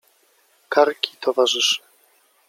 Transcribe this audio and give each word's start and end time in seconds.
karki 0.69 1.17
towarzyszy. 1.21 1.81